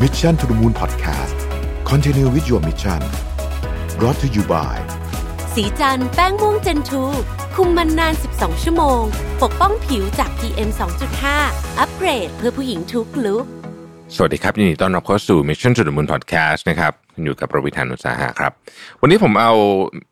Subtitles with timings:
[0.00, 1.36] Mission to the Moon Podcast
[1.84, 3.00] Continue with your mission
[3.98, 4.76] brought to you by
[5.54, 7.02] สีจันแป้งม่วงเจนทู
[7.54, 9.00] คุมมันนาน 12 ชั่วโมง
[9.42, 10.70] ปกป้องผิวจาก PM
[11.24, 13.44] 2.5 อัปเกรดเพื่อผู้หญิงทุกลุก
[14.14, 18.52] สวัสดีครับ ยินดีต้อนรับเข้าสู่ Mission to the Moon Podcast นะครับคุณอยู่กับประวิธานอุตสาหะครับ
[19.00, 19.52] วันนี้ผมเอา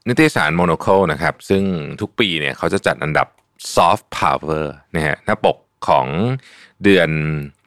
[0.09, 1.62] นิตยสาร Monocle นะครับ ซึ่ง
[2.01, 3.27] ทุกปีเนี่ยเขาจะจัดอันดับ
[3.75, 5.57] Soft Power นะฮะหน้าปก
[5.89, 6.07] ของ
[6.85, 7.11] เดือน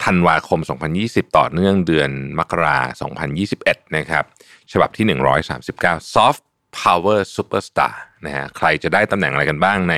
[0.03, 0.59] ธันวาคม
[0.97, 3.11] 2020 ต่อเนื่องเดือนมกราคม
[3.53, 4.23] 2021 นะครับ
[4.71, 5.05] ฉบับที่
[5.59, 6.41] 139 Soft
[6.79, 7.93] Power Superstar
[8.25, 9.95] นะฮะ ใครจะได้ตำแหน่งอะไรกันบ้างใน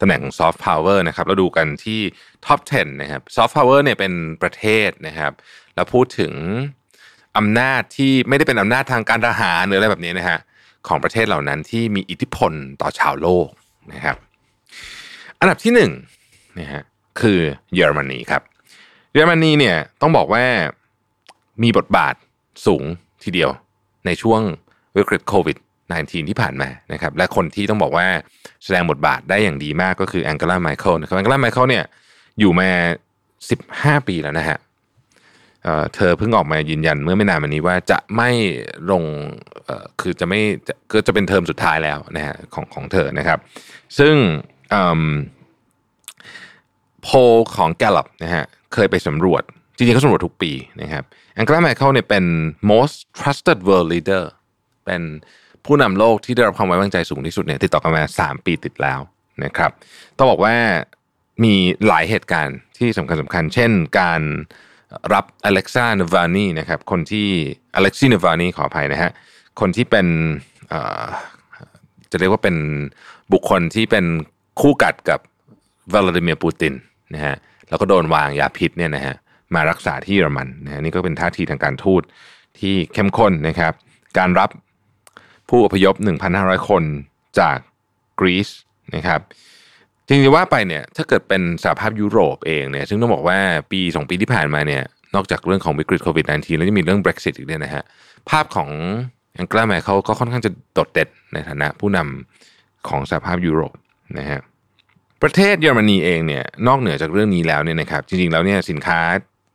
[0.00, 2.00] ตำแหน่งของ Soft Power นะครับ เราดูกันที่
[2.46, 5.32] Top 10 นะครับ Soft Power เนี่ยเป็นประเทศนะครับ
[5.74, 6.32] เราพูดถึง
[7.36, 10.38] อำนาจที่ไม่ได้เป็นอำนาจทางการทหารหรืออะไรแบบนี้นะฮะ
[10.88, 13.48] ของประเทศเหล่านั้นที่มีอิทธิพลต่อชาวโลก
[13.92, 14.16] นะครับ
[15.40, 15.90] อันดับที่หนึ่ง
[16.58, 16.82] นะฮะ
[17.20, 17.40] คือ
[17.74, 18.42] เยอรมนีครับ
[19.12, 20.44] เยอรมนีเนี่ยต้องบอกว่า
[21.62, 22.14] มีบทบาท
[22.66, 22.84] สูง
[23.24, 23.50] ทีเดียว
[24.06, 24.40] ในช่วง
[24.96, 25.56] วิกฤตโควิด
[25.90, 28.06] -19 ที่ผ่านมานะครับและคนที่ต้องบอกว่า
[28.64, 31.84] แสดงบทบาทได้อย่างดีมากก็คือแองเกลาแมร์เคิลนะครับแองเกลาแมร์เคิลเนี่ย
[32.40, 32.70] อยู่มา
[33.98, 34.58] 15 ปีแล้วนะฮะ
[35.94, 38.30] เธอเพิ่งออกมายืนยันเมื่อไม่นานมานี้ว่าจะไม่
[38.90, 39.04] ลง
[40.00, 43.38] คือจะไม่จะก็จะเป็นเทอมสุดท้ายแล้วนะฮะของของเธอนะครับ
[43.98, 44.14] ซึ่ง
[47.02, 47.16] โพล
[47.56, 49.42] ของ Gallup นะฮะ เคยไปสำรวจ
[49.76, 51.04] จริงๆเขาสำรวจทุกปีนะครับ
[51.34, 52.24] แองเกลาไมคเคิลเนี่ยเป็น
[52.70, 54.24] most trusted world leader
[54.86, 55.02] เป็น
[55.64, 59.00] ผู้นำโลกที่ได้รับความไว้วางใจสูงที่สุดเนี่ยติดต่อกันมา 3 ปีติดแล้ว
[59.44, 59.70] นะครับ
[60.16, 60.54] ต้องบอกว่า
[61.44, 61.54] มี
[61.86, 64.20] หลายเหตุการณ์ที่สำคัญสำคัญ เช่นการ
[65.14, 67.28] รับอเล็กซานวานีนะครับ คนที่
[67.74, 69.10] อเล็กซีนวานีขออภัยนะฮะ
[69.60, 70.06] คนที่เป็น
[72.10, 72.56] จะเรียกว่าเป็น
[73.32, 74.04] บุคคลที่เป็น
[74.60, 75.20] คู่กัดกับ
[75.92, 76.74] วลาดิเมียร์ปูติน
[77.14, 77.36] นะฮะ
[77.70, 79.14] แล้วก็โดนวางยาพิษเนี่ยนะฮะ
[79.54, 82.02] มารักษาที่เยอรมันนะฮะนี่ก็เป็นท่าทีทางการทูต
[82.58, 83.72] ที่เข้มข้นนะครับ
[84.18, 84.50] การรับ
[85.48, 85.94] ผู้อพยพ
[86.30, 86.82] 1,500 คน
[87.38, 87.56] จาก
[88.20, 88.48] กรีซ
[88.94, 89.20] นะครับ
[90.06, 93.38] จริงๆว่าไปเนี่ยถ้าเกิดเป็นสหภาพยุโรปเองเนี่ยซึ่งต้องบอกว่า
[93.72, 94.82] ปี2ปีที่ผ่านมาเนี่ย
[95.14, 97.82] นอกจากเรื่องของวิกฤตโควิด -19 แล้วจะมีเรื่อง Brexit อีกด้วยนะฮะ
[98.30, 98.70] ภาพของ
[99.40, 103.74] อังกฤษแมเขาก็ค่อนข้างจะโดดเด่นในฐานะผู้นำของสหภาพยุโรป
[104.18, 104.40] นะฮะ
[105.22, 109.00] ประเทศเยอรมนีเองเนี่ยนอกเหนือจากเรื่องนี้แล้วเนี่ยนะครับจริงๆแล้วเนี่ยสินค้า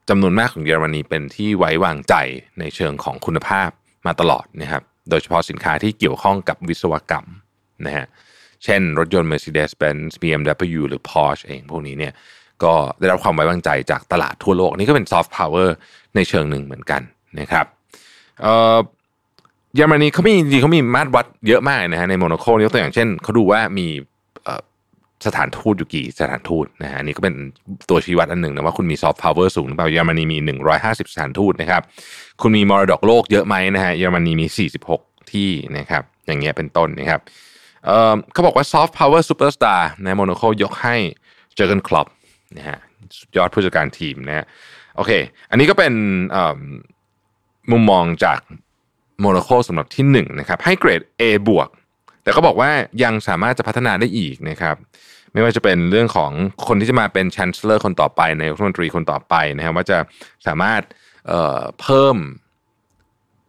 [0.10, 2.16] จำนวนมากของเยอรมนีเป็นที่ไว้วางใจ
[2.60, 3.70] ในเชิงของคุณภาพ
[4.06, 7.26] มาตลอดนะครับโดยเฉพาะสินค้าที่เกี่ยวข้องกับวิศวกรรม
[7.86, 8.06] นะฮะ
[8.64, 12.14] เช่นรถยนต์ Mercedes-Benz BMW หรือ Porsche เองพวกนี้เนี่ย
[12.64, 15.76] ก็ได้รับความไว้วางใจจากตลาดทั่วโลกนี่ก็เป็นซอฟต์พาวเวอร์
[16.16, 17.02] ในเชิงหนึ่งเหมือนกัน
[17.40, 17.66] นะครับ
[18.42, 18.78] เออ
[19.76, 23.88] เยอรมนีเขามีจริงเขามีมาตรวัดเยอะมากนะฮะใน Monocle ยกตัวอย่างเช่นเขาดูว่ามี
[25.28, 27.36] สถานทูตอยู่กี่สถานทูตนะฮะอันนี้ก็เป็น
[27.90, 30.38] ตัวชี้วัดอันหนึ่งนะว่าคุณมีซอฟต์พาวเวอร์สูงหรือเปล่าเยอรมนีมี
[30.76, 31.82] 150 สถานทูตนะครับ
[32.42, 37.22] คุณมีมรดกโลกเยอะไหมนะฮะเยอรมนีมี 46 ที่นะครับ อย่างเงี้ยเป็นต้นนะครับ
[37.86, 40.96] เขาบอกว่าซอฟต์พาวเวอร์ซูเปอร์สตาร์ใน Monocle ยกให้
[41.56, 42.08] เจอร์เกนคล็อปป์
[42.58, 42.78] นะฮะ
[43.36, 44.46] ยอดผู้จัดการทีมนะฮะ
[44.96, 45.12] โอเค
[45.50, 48.40] อันนี้ก็เป็นมุมมองจาก
[49.22, 51.70] Monocle สำหรับที่1นะครับให้เกรด A บวก
[52.24, 52.72] แต่ก็บอกว่า
[53.04, 54.76] ยังสามารถจะพัฒนาได้อีกนะครับ
[55.36, 56.32] ไม่ว่าจะเป็นเรื่องของ
[56.68, 59.98] คนที่จะมาเป็น chancellor คนต่อไปนายกรัฐมนตรีคนต่อไปนะครับว่าจะ
[60.48, 60.82] สามารถ
[61.28, 62.18] เเพิ่ม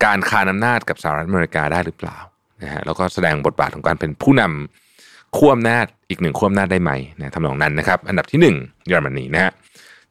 [0.04, 2.18] การคานอำนาจกับสหรัฐอเมริกาได้หรือเปล่า
[2.62, 9.52] นะฮะแล้วก็แสดงบทบาทของการเป็นผู้นำขั้วอำนาจอีกหนึ่งขั้วอำนาจได้ไหมนะทำนองนั้นนะครับ อันดับที่ 1 เยอรมนีนะฮะ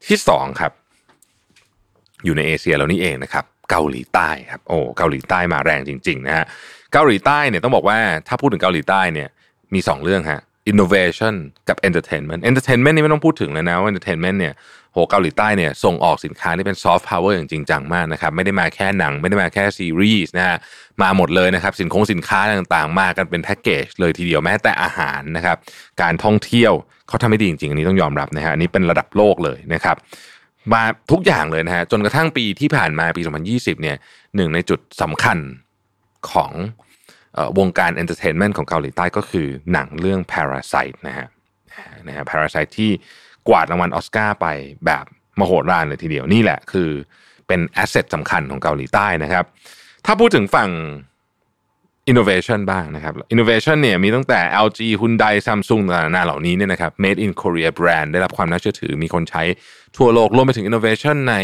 [0.08, 0.72] ที่2ครับ
[2.26, 6.46] อยู่ในเอเชียเรานี่เองนะครับ เกาหลีใต้ครับโอ้เกาหลีใต้มาแรงจริง ๆ นะฮะ
[6.94, 7.98] เกาหลีใต้เนี่ยต้องบอกว่า
[8.28, 9.30] ถ้าพูดถึงเกาหลีใต้เนี่ย
[9.74, 10.42] มี 2 เรื่องฮะ
[10.72, 11.36] innovation
[11.70, 14.54] กับ entertainment entertainment นี่ไม่ต้องพูดถึงเลยนะว่า entertainment เนี่ย
[14.94, 20.58] โหเกาหลีใต้เนี่ยส่งออกสินค้าที่เป็น soft power อย่างจริงจังมากนะครับไม่ได้มาแค่หนัง ไม่ได้มาแค่ซีรีส์นะฮะ
[21.02, 25.58] มาหมดเลยนะครับสินคงสินค้าต่างๆ มากันเป็นแพ็กเกจเลยทีเดียวแม้แต่อาหารนะครับ
[26.02, 26.74] การท่องเที่ยว
[27.08, 29.96] เขาทำได้ดีจริงๆอันนี้ต้องยอมรับนะฮะอันนี้เป็นระดับโลกเลยนะครับ
[30.74, 33.22] มาทุกอย่างเลยนะฮะจนกระทั่งปีที่ผ่านมาปี
[33.52, 33.98] 2020เนี่ย
[34.36, 35.38] หนึ่งในจุดสำคัญ
[36.32, 36.52] ของ
[37.60, 41.28] วงการ entertainment ของเกาหลีใต้ก็คือหนังเรื่อง Parasite นะฮะ
[42.08, 42.92] นะฮะ Parasite ที่
[43.48, 44.48] กวาดรางวัลออสการ์ไป
[44.86, 45.06] แบบ
[45.40, 46.90] มโหฬารเลยทีเดียวนี่แหละคือ
[47.48, 49.46] เป็นแอสเซทสำคัญของเกาหลีใต้นะครับ
[50.06, 50.70] ถ้าพูดถึงฝั่ง
[52.12, 59.44] innovation บ้างนะครับ innovation เนี่ยมีตั้งแต่ LG Hyundai Samsung ต่างๆเหล่านี้เนี่ยนะครับ made in Korea brand ได้รับความน่าเชื่อถือมีคนใช้
[59.98, 61.36] ทั่วโลกรวมไปถึง innovation ใน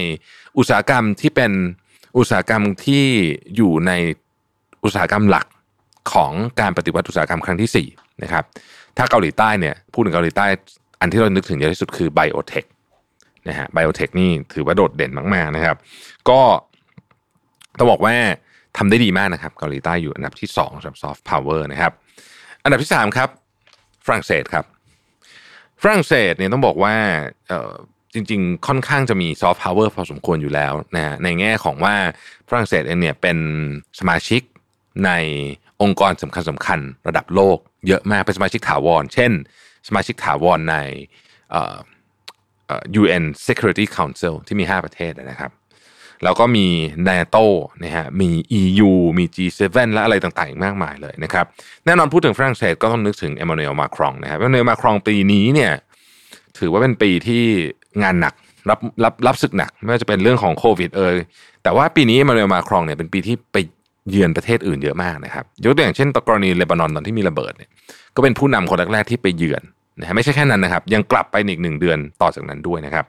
[0.58, 1.52] อุตสาหกรรมที่เป็น
[2.18, 3.06] อุตสาหกรรมที่
[3.56, 3.92] อยู่ใน
[4.84, 5.46] อุตสาหกรรมหลัก
[6.14, 8.44] ของการปฏิวัติอุตสาหกรรมครั้งที่4นะครับ
[8.98, 10.46] ถ้าเกาหลีใต้เนี่ยพูดถึงเกาหลีใต้
[11.02, 12.66] อันที่เรานึกถึงเยอะที่สุดคือ biotech
[13.48, 15.78] นะฮะ biotech นี่ถือว่าโดดเด่นมากๆนะครับ
[16.30, 16.40] ก็
[17.78, 18.16] ต้องบอกว่า
[18.78, 21.92] ทำได้ดีมากนะครับเกาหลีใต้อยู่อันดับที่2สำหรับซอฟต์พาวเวอร์นะครับ
[22.64, 23.30] อันดับที่ 3 ครับ
[24.06, 24.66] ฝรั่งเศสครับ
[25.82, 26.96] ฝรั่งเศสเนี่ยต้องบอกว่า
[28.14, 31.96] จริง ๆ ค่อนข้างจะมีซอฟต์พาวเวอร์พอสมควรอยู่แล้วนะในแง่ของว่า
[32.50, 33.38] ฝรั่งเศสเองเนี่ยเป็น
[34.00, 34.42] สมาชิก
[35.06, 35.12] ใน
[35.82, 37.58] องค์กรสำคัญสำคัญระดับโลก
[37.88, 39.32] เยอะมากเป็นสมาชิกถาวร เช่น
[39.88, 40.76] สมาชิกถาวรใน
[43.02, 45.52] UN Security Council ที่มี 5 ประเทศนะครับ
[46.24, 46.68] แล้วก็มี
[47.08, 47.38] นาโต
[47.84, 48.30] นะฮะ มี
[48.60, 51.46] EU มี G7 และอะไรต่างๆ อีกมากมายเลยนะครับ
[51.86, 55.72] แน่นอนพูดถึงฝรั่งเศสก็ต้องนึกถึงเอมมานูเอลมาครองนะครับเอมมานูเอลมาครองปีนี้เนี่ย
[56.60, 57.44] ถือว่าเป็นปีที่
[58.04, 58.34] งานหนัก
[58.70, 61.16] รับรับรับศึกหนัก ไม่ว่าจะเป็นเรื่องของโควิดเอย
[61.64, 63.58] แต่ว่าปีนี้เอมมานูเอลมาครองเนี่ยเป็นปีที่ไป
[64.10, 67.70] เยือนประเทศอื่นเยอะมากนะครับ ยกตัวอย่างเช่นตกรณีเลบานอนตอนที่มีระเบิดเนี่ย
[68.16, 69.64] ก็เป็นผู้นำคนแรกๆที่ไปเยือน
[70.00, 73.06] นะฮะไม่ใช่แค่นั้นนะครับ ยังกลับไปอีกหนึ่งเดือนต่อจากนั้นด้วยนะครับ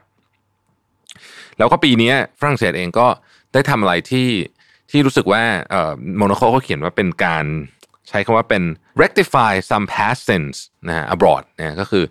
[1.57, 3.07] แล้วก็ปีนี้ฝรั่งเศสเองก็
[3.53, 4.27] ได้ทำอะไรที่
[4.91, 7.45] ที่รู้สึกว่าเอ่อโมโนโคเขาเขียนว่าเป็นการ
[8.09, 8.63] ใช้คำว่าเป็น
[9.01, 10.55] rectify some past sins
[10.87, 12.03] นะฮะ abroad นะก็คือ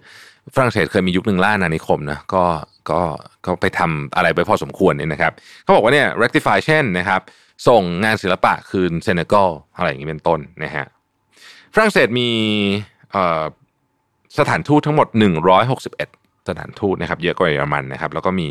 [0.55, 2.44] ฝรั่งเศสเคยมียุคหนึ่งล่านานิคมนะก็
[2.90, 3.00] ก็
[3.46, 5.32] ก็ไปทำอะไรไปพอสมควรเนี่ยนะครับ
[5.62, 7.20] เขาบอกว่าเนี่ย rectify เช่นนะครับ
[7.67, 10.87] ส่งงานศิลปะคืนเซเนกัลอะไรอย่างนี้เป็นต้นนะฮะ
[11.75, 12.29] ฝรั่งเศสมี
[14.38, 15.09] สถานทูตทั้งหมด
[15.79, 18.49] 161 สถานทูตนะครับเยอะกว่าเยอรมันนะครับ แล้วก็มี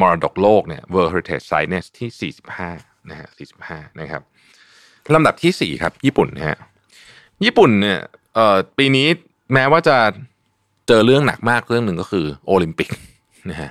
[0.00, 3.28] มรดกโลกเนี่ย World Heritage Site เนี่ยที่ 45นะฮะ
[3.64, 4.22] 45 นะครับ
[5.14, 6.58] ลำดับที่ 4 ครับ ญี่ปุ่นนะฮะ
[7.44, 7.98] ญี่ปุ่นเนี่ย
[8.78, 9.06] ปีนี้
[9.52, 9.96] แม้ว่าจะ
[10.88, 12.88] เจอเรื่องหนักมากเรื่องหนึ่งก็คือโอลิมปิก
[13.50, 13.70] นะฮะ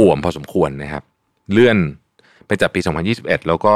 [0.00, 1.02] อ่วมพอสมควรนะครับ
[1.52, 1.78] เลื่อน
[2.46, 2.80] ไปจัดปี
[3.14, 3.74] 2021 แล้วก็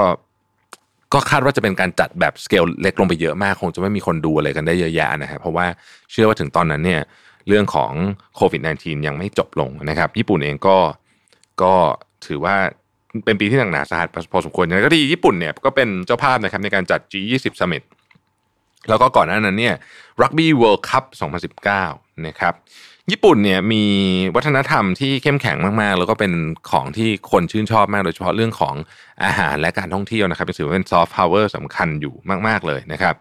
[1.12, 5.66] ก็คาดว่าจะเป็นการจัดแบบสเกลเล็กลงไปเยอะมาก คงจะไม่มีคนดูอะไรกันได้เยอะแยะนะครับเพราะว่า
[6.10, 7.00] เชื่อว่าถึงตอนนั้นเนี่ย
[7.48, 7.92] เรื่องของ
[8.36, 10.76] โควิด -19 ยังไม่จบลงนะครับ ญี่ปุ่นเองก็
[11.62, 11.72] ก็
[12.26, 12.56] ถือว่า
[13.24, 17.82] เป็นปีที่หนักหนาสาหัสพอสมควรอย่างไรก็ดีญี่ปุ่นเนี่ยก็เป็นเจ้าภาพนะครับในการจัด G20 Summit
[18.88, 19.74] แล้วก็ก่อนหน้านั้นเนี่ย
[20.22, 21.04] รักบี้ World Cup
[21.64, 22.54] 2019 นะครับ
[23.10, 23.84] ญี่ปุ่นเนี่ยมี
[24.34, 26.32] วัฒนธรรมที่เข้มแข็งมากๆ แล้วก็เป็น
[26.70, 28.74] ของที่คนชื่นชอบมาก โดยเฉพาะเรื่องของ
[29.24, 32.14] อาหารและการท่องเที่ยวนะครับถือว่าเป็นซอฟต์พาวเวอร์สำคัญอยู่
[32.48, 33.14] มาก ๆเลยนะครับ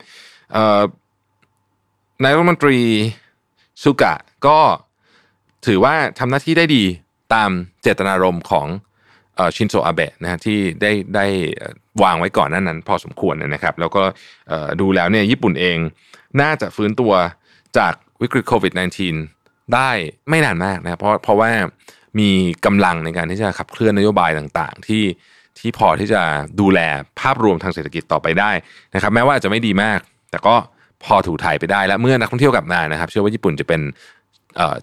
[2.24, 2.78] นายกรัฐมนตรี
[3.84, 4.16] สุกะ
[4.48, 4.60] ก็
[5.68, 6.84] ถือว่าทำหน้าที่ได้ดี
[7.34, 7.50] ตาม
[7.82, 8.68] เจตนารมณ์ของ
[9.56, 11.26] ชินโซอาเบะนะที่ได้ได้
[12.04, 14.04] วางไว้ก่อนนั้นนั้น พอสมควรนะครับ แล้วก็
[14.82, 15.78] ดูแล้วเนี่ยญี่ปุ่นเอง
[16.42, 17.14] น่าจะฟื้นตัว
[17.78, 19.39] จากวิกฤตโควิด -19
[19.74, 19.90] ได้
[20.30, 21.50] ไม่นานมากนะเพราะเพราะว่า
[22.20, 22.30] มี
[22.66, 25.04] กำลังในการที่จะขับเคลื่อนนโยบายต่างๆ ที่
[25.60, 26.22] ที่พอที่จะ
[26.60, 26.80] ดูแล
[27.20, 28.52] ภาพรวมทางเศรษฐกิจต่อไปได้
[28.96, 30.00] นะครับ แม้ว่าจะไม่ดีมาก
[30.32, 30.56] แต่ก็
[31.04, 33.82] พอถูถ่ายไปได้และเมื่อนักท่องเที่ยวกลับมานะครับ เชื่อว่าญี่ปุ่นจะเป็น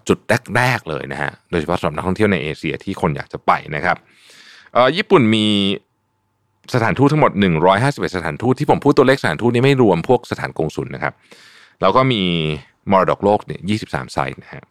[0.07, 0.17] จุด
[0.55, 3.97] แรกๆเลยนะฮะโดยเฉพาะสำหรับนักท่องเที่ยวในเอเชียที่คนอยากจะไปนะครับ
[4.97, 5.45] ญี่ปุ่นมี
[6.73, 7.31] สถานทูตทั้งหมด
[7.73, 11.13] 151 สถานทูตที่ผมพูดตัวเลขสถานทูตนี้ไม่รวมพวกสถานกงสุลนะครับ
[11.81, 12.21] แล้วก็มี
[12.91, 14.63] มรดกโลกเนี่ย23ไซต์นะฮะ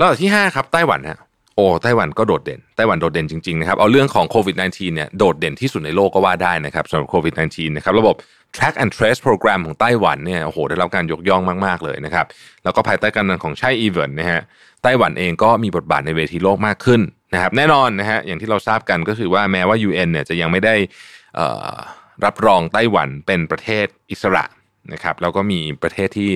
[0.00, 1.18] แล้วที่5ครับไต้หวันฮะ
[1.56, 8.14] โอ้ไต้หวันก็โดดเด่นไต้หวันโดดเด่นจริงๆนะครับเอาเรื่องของโควิด -19 เนี่ยโดดเด่นที่สุดในโลกก็ว่าได้นะครับสำหรับโควิด -19 นะครับระบบ
[8.56, 12.26] track and trace program ของไต้หวันเนี่ยโอ้โหได้รับการยกย่องมากๆเลยนะครับ
[12.64, 14.40] แล้วก็ภายใต้การนำของใช่อีเวนนะฮะ
[14.82, 17.00] ไต้หวันเองก็มีบทบาทในเวทีโลกมากขึ้น
[17.34, 20.74] นะครับแน่นอนนะฮะอย่างที่เราทราบกันก็คือว่าแม้ว่า UN เนี่ยจะยังไม่ได้
[22.24, 24.44] รับรองไต้หวันเป็นประเทศอิสระ
[24.92, 26.30] นะครับแล้วก็มีประเทศที่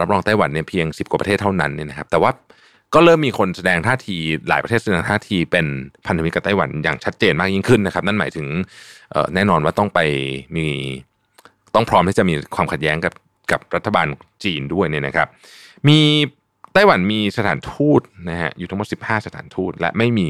[0.00, 2.30] รับรองไต้หวันเนี่ยเพียง 10 กว่าประเทศเท่านั้นเนี่ยนะครับแต่ว่า
[2.94, 4.16] ก็เริ่มมีคนแสดงท่าที
[4.48, 5.66] หลายประเทศแสดงท่าทีเป็น
[6.06, 8.46] พันธมิตรกับไต้หวันอย่างชัดเจนมากยิ่งขึ้นนะครับ นั่นหมายถึง
[9.34, 10.00] แน่นอนว่าต้องไป
[10.56, 10.66] มี
[11.74, 13.14] ต้องพร้อมที่จะมีความขัดแย้งกับ
[13.52, 14.06] กับรัฐบาล
[14.44, 15.28] จีนด้วยเนี่ยนะครับ
[15.88, 15.98] มี
[16.74, 20.28] ไต้หวันมีสถานทูตนะฮะอยู่ทั้งหมด 15 สถานทูต และไม่มี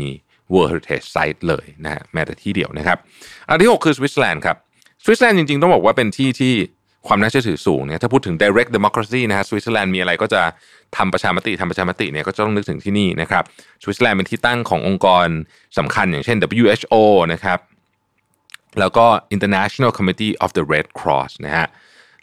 [0.52, 2.98] World Heritage Site เลยนะฮะแม้แต่ที่เดียวนะครับ
[3.48, 4.56] อันที่ 6 คือสวิตเซอร์แลนด์ครับ
[5.04, 6.54] สวิตเซอร์แลนด์จริงๆ ต้องบอกว่าเป็นที่ที่
[7.08, 10.42] ความน่าเชื่อถือสูงเนี่ยถ้าพูดถึง direct democracy นะฮะสวิตเซอร์แลนด์มีอะไรก็จะ
[10.96, 13.44] ทำประชามติทำประชามติเนี่ยก็จะต้องนึกถึงที่นี่นะครับ
[13.82, 15.26] สวิตเซอร์แลนด์เป็นที่ตั้งขององค์กร
[15.78, 16.94] สำคัญอย่างเช่น WHO
[17.32, 17.58] นะครับ
[18.80, 21.66] แล้วก็ International Committee of the Red Cross นะฮะ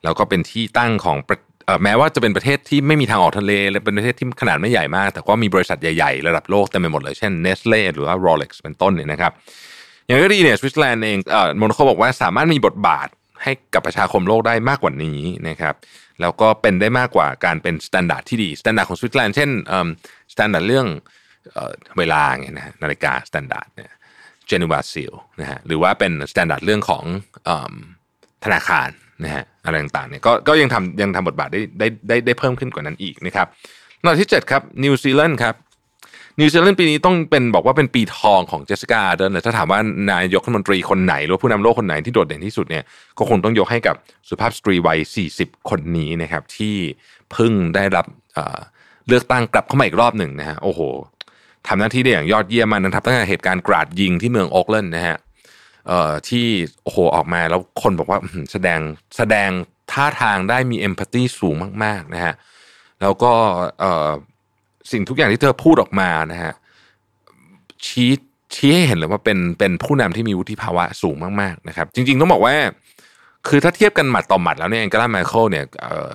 [0.04, 1.18] แล้วก็เป็นที่ตั้งของ
[1.84, 9.32] แม้ว่าจะเป็นประเทศที่ไม่มีทางออกทะเลและเป็นประเทศที่ขนาดไม่ใหญ่มาก แต่ก็มีบริษัทใหญ่ๆ ระดับโลกเต็มไปหมดเลย เช่น Nestle หรือว่า Rolex เป็นต้นเนี่ยนะครับ
[10.06, 13.08] อย่างไรก็ดีเนี่ยสวิตเซอร์แลนด์เองเอ่อ Monocle บอกว่าสามารถมีบทบาท
[13.46, 15.76] ให้กับประชาคมโลกได้มากกว่านี้นะครับ
[16.22, 19.50] แล้วก็เป็นได้มากกว่าการเป็น standard ที่ดี standard ของสวิตเซอร์แลนด์เช่น
[20.34, 20.88] standard เรื่อง
[21.98, 23.92] เวลาไงนะนาฬิกา standard เนี่ย
[24.48, 25.12] Geneva Seal
[25.42, 27.04] นะฮะหรือว่าเป็น standard เรื่องของ
[28.46, 28.90] ธนาคาร
[29.24, 33.48] นะฮะอะไรต่างๆเนี่ยก็ก็ยังทำยังทำบทบาทได้ได้ได้ได้เพิ่มขึ้นกว่านั้นอีกนะครับ
[34.02, 35.56] ลำดับที่7ครับนิวซีแลนด์ครับ
[36.40, 39.80] นิวซีแลนด์ปีนี้ต้องเป็นบอกว่าเป็นปีทองของเจสสิก้าเดินเลยถ้าถามว่า
[40.12, 42.84] นายกรัฐมนตรีคนไหน หรือผู้นำโลกคนไหนที่โดดเด่นที่สุดเนี่ย
[43.18, 43.96] ก็คงต้องยกให้กับ
[44.30, 45.00] สุภาพสตรีวัย
[45.34, 46.76] 40 คนนี้นะครับที่
[47.32, 48.06] เพิ่งได้รับ
[49.08, 50.82] เลือกตั้งกลับเข้ามาอีกรอบหนึ่งนะฮะโอ้โห
[51.68, 55.18] ทำหน้าที่ได้อย่างยอดเยี่ยมมากนะครับตั้งแต่เหตุการณ์กราดยิงที่เมืองโอ๊กแลนด์นะฮะ
[55.88, 56.46] เอ่อที่
[56.84, 58.20] โอ้โหออกมาแล้วคนบอกว่า
[58.52, 58.80] แสดง
[59.18, 59.50] แสดง
[59.92, 62.34] ท่าทางได้มีเอมพัตตีสูงมากๆนะฮะ
[63.02, 63.32] แล้วก็
[63.80, 64.10] เอ่อ
[64.92, 66.54] สิ่งทุกอย่างที่เธอพูดออกมานะฮะ
[67.86, 68.12] ชี้
[68.56, 72.56] ชี้ให้เห็นเลยว่าเป็นเป็นผู้นำที่มีวุฒิภาวะสูงมากๆนะครับ จริง ๆ ต้องบอกว่า
[73.48, 76.12] คือถ้าเทียบกันหมัดต่อหมัดแล้วเนี่ยแองเกลาไมเคิลเนี่ยเอ่อ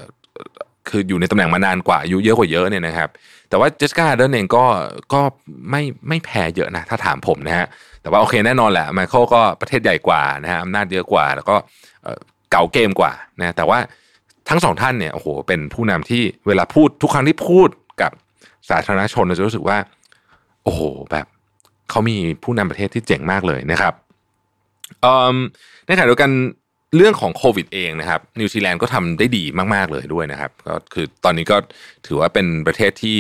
[0.89, 3.09] คืออยู่ในตำแหน่งมานานกว่าอายุเยอะกว่าเยอะเนี่ยนะครับ
[3.49, 4.65] แต่ว่าเจสกาเดนเองก็
[5.13, 5.21] ก็
[5.71, 7.67] ไม่ไม่แพ้เยอะนะถ้าถามผมนะฮะ
[8.03, 11.57] แต่ว่าโอเคแน่นอนแหละไมเคิลก็ประเทศใหญ่กว่านะฮะอำนาจเยอะกว่า แล้วก็
[12.51, 13.79] เก่าเกมกว่านะแต่ว่า
[14.49, 17.69] ทั้งสองท่านเนี่ยโอ้โหเป็นผู้นำที่เวลาพูดทุกครั้งที่พูด
[18.69, 19.79] สาธารณชนเราจะรู้สึกว่า
[20.65, 21.27] โอ้โหแบบ
[21.91, 23.95] เขามีผู้นำประเทศที่เจ๋งมากเลยนะครับ
[25.87, 26.31] ในขณะเดียวกัน
[26.97, 29.43] เรื่องของโควิดเองนะครับนิวซีแลนด์ก็ทำได้ดี
[29.75, 31.57] มาก ๆ เลยด้วยนะครับ ก็คือตอนนี้ก็
[32.07, 33.17] ถือว่าเป็นประเทศที่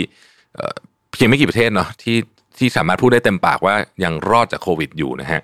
[1.12, 2.16] เพียงไม่กี่ประเทศเนาะที่
[2.59, 5.40] ที่สามารถพูดได้เต็มปากว่ายังรอดจากโควิดอยู่นะฮะ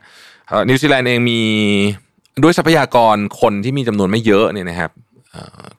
[0.69, 1.41] นิวซีแลนด์เองมี
[2.43, 4.91] ด้วยทรัพยากรคนที่มีจำนวนไม่เยอะเนี่ยนะครับ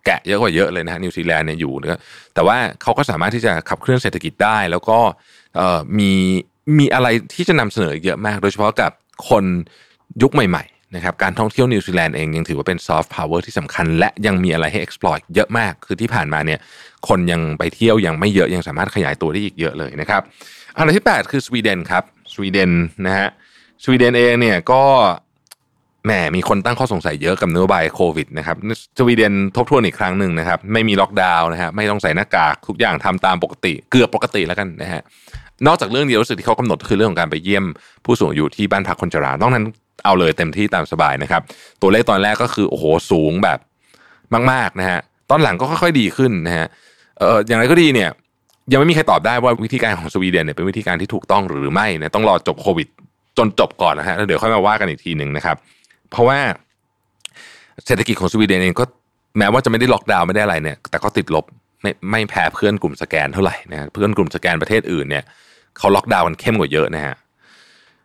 [0.06, 2.00] แกะเยอะกว่าเยอะเลยนะฮะนิวซีแลนด์เนี่ยอยู่นะ
[2.34, 5.00] แต่ว่าเขาก็สามารถที่จะขับเคลื่อนเศรษฐกิจได้ แล้วก็
[6.00, 6.12] มี
[6.80, 8.92] มีอะไรที่จะนำเสนอเยอะมาก โดยเฉพาะกับ
[9.30, 9.44] คน
[10.22, 16.60] ยุคใหม่ๆนะครับการท่องเที่ยวนิวซีแลนด์เองยังถือว่าเป็นซอฟต์พาวเวอร์ที่สำคัญ และยังมีอะไรให้ exploit เยอะมาก คือที่ผ่านมาเนี่ย
[17.08, 20.22] คนยังไปเที่ยวยังไม่เยอะยังสามารถขยายตัวได้อีกเยอะเลยนะครับ
[20.76, 22.72] อันดับที่ 8 คือสวีเดนครับสวีเดน
[23.06, 23.28] นะฮะ
[23.84, 24.84] สวีเดนเองเนี่ยก็
[26.06, 28.58] แหมมีคนตั้งข้อสงสัยเยอะกับนโยบายโควิดนะครับ
[28.98, 35.02] สวีเดนทบทวนอีกครั้งหนึ่งนะครับ ไม่มีล็อกดาวน์นะฮะไม่ต้องใส่หน้ากากทุกอย่างทำตามปกติ เกือบปกติแล้วกันนะฮะ
[35.68, 37.66] นอกจากเรื่องเดียวรู้สึกที่เขากำหนดคือเรื่องของการไปเยี่ยม
[38.06, 39.66] ผู้สูงอายุที่บ้านพักคนชราต้องนั้น
[40.06, 41.42] เอาเลยเต็มที่ตามสบายนะครับ
[41.82, 43.60] ตัวเลขตอนแรกก็คือโอ้โหสูงแบบ
[44.52, 45.00] มากๆนะฮะ
[45.30, 46.68] ตอนหลังก็ค่อยๆดีขึ้นนะฮะ
[47.20, 48.10] เอออย่างไรก็ดีเนี่ย
[48.72, 52.88] ยังไม่มีใครตอบได้ว่าวิธีการของสวีเดนเนี่ยเป็นวิธีการที่ถูกต้องหรือไม่นะต้องรอจบโควิด
[53.38, 55.56] จนจบก่อนนะฮะแล้วเดี๋ยวค่อยมาว่ากันอีกทีหนึ่งนะครับ
[56.12, 56.40] เพราะว่า
[57.86, 58.86] เศรษฐกิจของสวีเดนเองก็
[59.38, 61.46] แม้ว่าจะไม่ได้ล็อกดาวน์ไม่ได้อะไรเนี่ย แต่ก็ติดลบ
[61.82, 65.24] ไม่ไม่แพ้เพื่อนกลุ่มสแกนเท่าไหร่นะเพื่อนกลุ่มสแกนประเทศอื่นเนี่ย
[65.78, 67.16] เขาล็อกดาวน์กันเข้มกว่าเยอะนะฮะ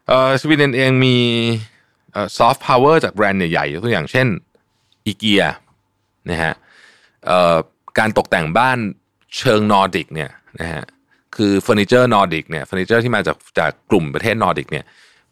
[0.09, 1.16] เออสวีเดนเองมี
[2.38, 4.26] ซอฟต์พาวเวอร์จากแบรนด์ใหญ่ๆตัวอย่างเช่น
[5.06, 5.44] อีเกีย
[6.30, 6.52] นะฮะ
[7.99, 8.78] การตกแต่งบ้าน
[9.38, 10.30] เชิงนอร์ดิกเนี่ย
[10.61, 10.82] นะฮะ
[11.37, 14.85] คือเฟอร์นิเจอร์นอร์ดิกเนี่ยเฟอร์นิเจอร์ที่มาจากจากกลุ่มประเทศนอร์ดิกเนี่ย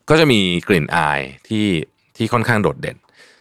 [0.09, 1.67] ก็จะมีกลิ่นอายที่
[2.21, 2.97] ที่ค่อนข้างโดดเด่น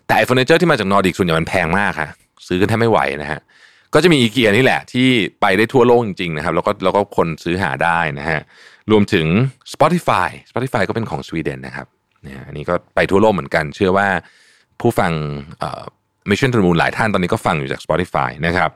[0.07, 2.09] แต่เฟอร์นิเจอร์ที่มาจากนอร์ดิกส่วนใหญ่มันแพงมากฮะ
[2.47, 3.39] ซื้อกันแทบไม่ไหวนะฮะ
[3.93, 5.07] ก็จะมีอีเกียนี่แหละที่
[5.41, 8.39] ไปได้ทั่วโลกจริงๆนะครับแล้วก็แล้วก็คนซื้อหาได้นะฮะ
[8.91, 9.25] รวมถึง
[9.73, 11.87] Spotify Spotify ก็เป็นของสวีเดนนะครับ
[12.23, 14.07] เนี่ยอันนี้ก็ไปทั่วโลกเหมือนกัน เชื่อว่า
[14.79, 15.11] ผู้ฟัง
[16.29, 18.69] Mission To The Moon หลายท่านตอนนี้ก็ฟังอยู่จาก Spotify นะครับ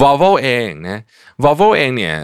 [0.00, 1.00] Volvo เองนะ
[1.42, 2.14] Volvo เองเนี่ย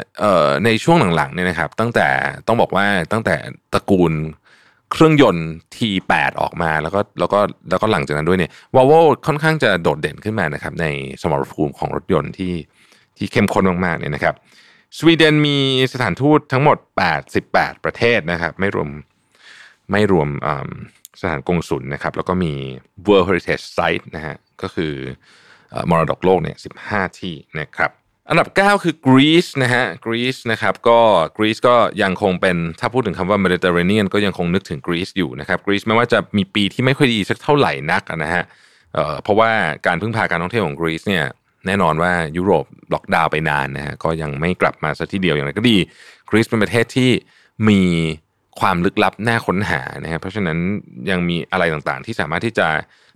[0.64, 2.08] ในช่วงหลังๆเนี่ยนะครับตั้งแต่
[2.46, 3.34] ต้องบอกว่าตั้งแต่
[3.72, 4.12] ตระกูล
[4.92, 10.87] เครื่องยนต์ T8 ออกมาแล้วก็แล้วก็แล้วก็หลังจากนั้นด้วยเนี่ย Volvo ค่อนข้างจะโดดเด่นขึ้นมานะครับใน
[11.22, 12.54] สมรภูมิของรถยนต์ที่
[13.16, 14.34] ที่เข้มข้นมากๆเนี่ยนะครับ
[14.99, 15.58] สวีเดนมี
[15.92, 16.76] สถานทูตทั้งหมด
[17.30, 18.88] 88 ประเทศนะครับไม่รวม
[19.90, 20.28] ไม่รวม
[21.20, 22.52] สถานกงสุลนะครับ แล้วก็มี
[23.06, 24.92] World Heritage Site นะฮะก็คือ
[25.90, 26.56] มรดกโลกเนี่ย
[26.88, 27.90] 15 ที่นะครับ
[28.29, 31.00] อันดับ 9 คือกรีซนะฮะกรีซนะครับก็
[31.37, 38.43] กรีซก็ยังคงเป็นถ้าพูดถึงคำว่า Mediterranean ก็ยังคงนึกถึงกรีซอยู่นะครับกรีซแม้ว่าจะมีปีที่ไม่ค่อยดีสักเท่าไหร่นักนะฮะ
[39.23, 39.50] เพราะว่า
[39.87, 41.25] การพึ่งพาการท่องเที่ยวของกรีซเนี่ย
[41.67, 42.64] แน่นอนว่ายุโรป
[42.95, 45.76] ล็อกดาวน์ไปนานนะฮะก็ยังไม่กลับมาสักทีเดียวอย่างไรก็ดี
[46.31, 47.11] กรีซเป็นประเทศที่
[47.69, 47.83] มี
[48.61, 50.59] ความลึกลับน่าค้นหานะครับเพราะฉะนั้น
[51.11, 52.69] ยังมีอะไรต่างๆ ที่สามารถที่จะ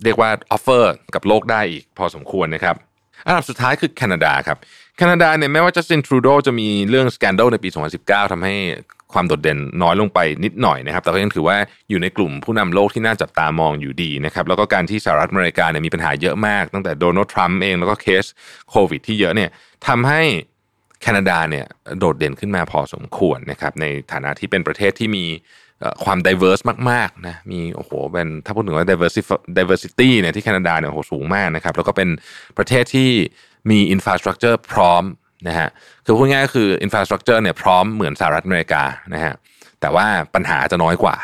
[0.03, 2.75] เรียกว่า offer กับโลกได้อีกพอสมควรนะครับ
[3.25, 4.57] อันดับสุดท้ายคือแคนาดาครับ
[4.97, 7.69] แคนาดาเนี่ยแม้ว่าจัสตินทรูโดจะมีเรื่องสแกนเดลในปี
[8.01, 8.55] 2019ทำให้
[9.13, 11.57] ความโดดเด่นน้อยลงไปนิดหน่อยนะครับ แต่ก็ยังถือว่า
[11.89, 18.25] อยู่ในกลุ่มผู้นำโลกที่น่าจับตามองอยู่ดีนะครับ แล้วก็การที่สหรัฐอเมริกาเนี่ยมีปัญหาเยอะมาก ตั้งแต่โดนัลด์ทรัมป์เองแล้วก็เคส
[18.69, 19.49] โควิดที่เยอะเนี่ย
[19.87, 20.21] ทำให้
[21.15, 21.65] นาดาเนี่ย
[21.99, 25.25] โดดเด่นขึ้นมาพอสมควรนะครับในฐานะที่เป็นประเทศที่มี
[26.03, 28.85] ความ diverse มากๆนะมีโอ้โหเป็นถ้าพูดถึงว่า
[29.57, 32.09] diversity เนี่ยที่แคนาดาเนี่ยโหสูงมากนะครับแล้วก็เป็น
[32.57, 33.09] ประเทศที่
[33.69, 35.03] มี infrastructure พร้อม
[35.47, 35.69] นะฮะ
[36.05, 38.83] คือพูดง่ายก็คือ infrastructure เนี่ยพร้อมเหมือนสหรัฐอเมริกา
[39.13, 39.33] นะฮะ
[39.81, 41.15] แต่ว่าปัญหาจะน้อยกว่า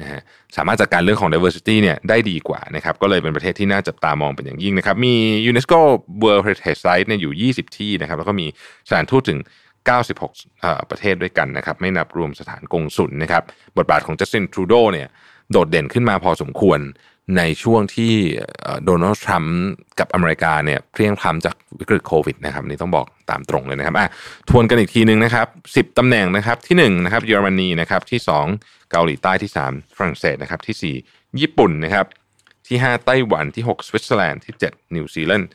[0.00, 0.20] นะฮะ
[0.56, 5.14] สามารถจัดการเรื่องของ diversity เนี่ยได้ดีกว่านะครับก็เลยเป็นประเทศที่น่าจับตามองเป็นอย่างยิ่งนะครับมี
[5.50, 5.80] UNESCO
[6.22, 8.46] World Heritage Site เนี่ยอยู่ 20 ที่นะครับแล้วก็มี
[8.88, 9.40] สถานทูตถึง
[10.14, 13.42] 96 ประเทศด้วยกันนะครับไม่นับรวมสถานกงสุลนะครับ
[13.78, 15.08] บทบาทของจัสตินทรูโดเนี่ย
[15.50, 16.80] โดดเด่นขึ้นมาพอสมควร
[17.36, 18.12] ในช่วงที่
[18.84, 19.58] โดนัลด์ทรัมป์
[19.98, 24.08] กับอเมริกาเนี่ยเพลี่ยงพล้ำจากวิกฤตโควิดนะครับอันนี้ต้องบอกตามตรงเลยนะครับอะ
[24.48, 28.20] ทวนกันอีกทีหนึ่งนะครับ10ตำแหน่งนะครับที่1นะครับเยอรมนีนะครับที่
[28.56, 32.06] 2 เกาหลีใต้ที่ 3 ฝรั่งเศสนะครับที่ 4 ญี่ปุ่นนะครับ
[32.68, 35.50] ที่ 5 ไต้หวันที่ 6 สวิตเซอร์แลนด์ที่ 7 นิวซีแลนด์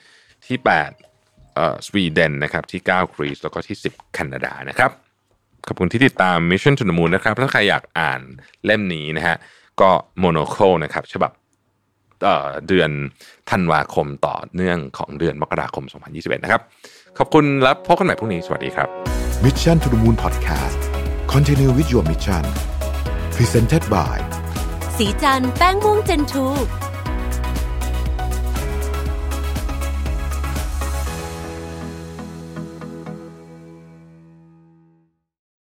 [0.47, 4.91] ที่8เอ่อสวีเดนนะครับที่ 9 กรีซแล้วก็ที่ 10 แคนาดานะครับ
[5.67, 8.21] ขอบคุณที่ติดตาม Mission to the Moon นะครับถ้าใครอยากอ่าน
[8.65, 9.37] เล่มนี้นะฮะ
[9.81, 9.89] ก็
[10.23, 11.31] Monocle นะครับฉบับ
[12.23, 12.89] เอ่อเดือน
[13.49, 16.61] ธันวาคมต่อเนื่องของเดือนมกราคม 2021 นะครับ
[17.17, 18.87] ขอบคุณแล้วพบกันใหม่พรุ่งนี้ สวัสดีครับ
[19.45, 20.79] Mission to the Moon Podcast
[21.33, 22.43] Continue with your mission
[23.35, 24.17] Presented by
[24.97, 26.45] สีจันแป้งม่วงเจนทู